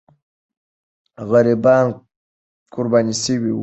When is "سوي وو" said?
3.23-3.59